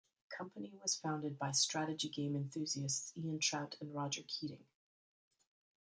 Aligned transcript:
The 0.31 0.35
company 0.35 0.73
was 0.81 0.95
founded 0.95 1.37
by 1.37 1.51
strategy 1.51 2.09
game 2.09 2.35
enthusiasts 2.35 3.13
Ian 3.15 3.37
Trout 3.37 3.75
and 3.79 3.93
Roger 3.93 4.23
Keating. 4.27 4.65